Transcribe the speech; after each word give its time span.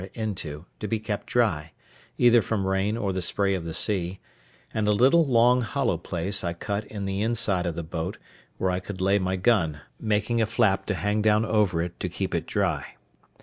into, 0.15 0.65
to 0.79 0.87
be 0.87 0.99
kept 0.99 1.27
dry, 1.27 1.71
either 2.17 2.41
from 2.41 2.65
rain 2.65 2.97
or 2.97 3.13
the 3.13 3.21
spray 3.21 3.53
of 3.53 3.65
the 3.65 3.71
sea; 3.75 4.19
and 4.73 4.87
a 4.87 4.91
little, 4.91 5.23
long, 5.23 5.61
hollow 5.61 5.95
place 5.95 6.43
I 6.43 6.53
cut 6.53 6.85
in 6.85 7.05
the 7.05 7.21
inside 7.21 7.67
of 7.67 7.75
the 7.75 7.83
boat, 7.83 8.17
where 8.57 8.71
I 8.71 8.79
could 8.79 8.99
lay 8.99 9.19
my 9.19 9.35
gun, 9.35 9.81
making 9.99 10.41
a 10.41 10.47
flap 10.47 10.87
to 10.87 10.95
hang 10.95 11.21
down 11.21 11.45
over 11.45 11.83
it 11.83 11.99
to 11.99 12.09
keep 12.09 12.33
it 12.33 12.47
dry. 12.47 12.95